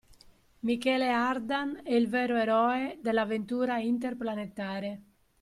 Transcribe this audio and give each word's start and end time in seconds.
Michele 0.61 1.11
Ardan 1.11 1.81
è 1.83 1.93
il 1.93 2.07
vero 2.09 2.35
eroe 2.35 2.97
dell’avventura 3.03 3.77
interplanetare. 3.77 5.01